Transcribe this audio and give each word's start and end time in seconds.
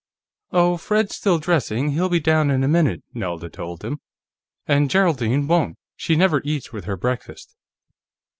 "Oh, 0.49 0.77
Fred's 0.77 1.15
still 1.15 1.37
dressing; 1.37 1.89
he'll 1.91 2.09
be 2.09 2.19
down 2.19 2.49
in 2.49 2.63
a 2.63 2.67
minute," 2.67 3.03
Nelda 3.13 3.49
told 3.51 3.83
him. 3.85 3.99
"And 4.65 4.89
Geraldine 4.89 5.45
won't; 5.45 5.77
she 5.95 6.15
never 6.15 6.41
eats 6.43 6.73
with 6.73 6.85
her 6.85 6.97
breakfast." 6.97 7.55